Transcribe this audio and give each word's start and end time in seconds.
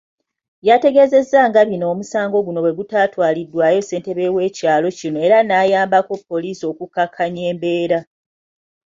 Yategeezezza 0.67 1.39
nga 1.49 1.61
bino 1.69 1.85
omusango 1.93 2.37
guno 2.45 2.59
bwegwatwaliddwayo 2.63 3.79
ssentebe 3.83 4.25
w'ekyalo 4.35 4.87
kino 4.97 5.17
era 5.25 5.37
nayambako 5.43 6.13
poliisi 6.29 6.63
okukakkanya 6.71 7.41
embeera. 7.51 7.99